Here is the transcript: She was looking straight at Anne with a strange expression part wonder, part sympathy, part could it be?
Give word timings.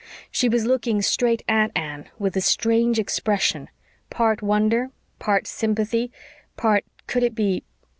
She 0.31 0.49
was 0.49 0.65
looking 0.65 1.03
straight 1.03 1.43
at 1.47 1.69
Anne 1.75 2.09
with 2.17 2.35
a 2.35 2.41
strange 2.41 2.97
expression 2.97 3.69
part 4.09 4.41
wonder, 4.41 4.89
part 5.19 5.45
sympathy, 5.45 6.11
part 6.57 6.85
could 7.05 7.21
it 7.21 7.35
be? 7.35 7.63